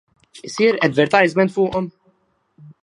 [0.47, 1.93] Isir advertisement fuqhom?